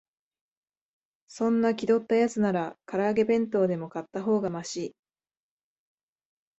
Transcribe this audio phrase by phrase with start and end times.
[1.27, 4.95] そんな気取ったやつなら、から揚げ弁当でも買ったほうがマシ